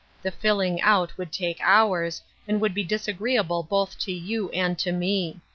[0.23, 4.91] The filling out would take hours, and would be disagreeable both to you and to
[4.91, 5.41] me.